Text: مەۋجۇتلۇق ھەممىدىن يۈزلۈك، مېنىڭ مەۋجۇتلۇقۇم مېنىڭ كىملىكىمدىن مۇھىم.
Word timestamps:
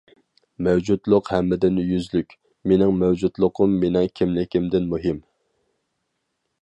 مەۋجۇتلۇق 0.67 1.27
ھەممىدىن 1.33 1.77
يۈزلۈك، 1.89 2.33
مېنىڭ 2.71 2.95
مەۋجۇتلۇقۇم 3.03 3.77
مېنىڭ 3.85 4.09
كىملىكىمدىن 4.21 4.93
مۇھىم. 4.95 5.25